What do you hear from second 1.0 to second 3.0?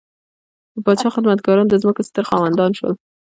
خدمتګاران د ځمکو ستر خاوندان شول.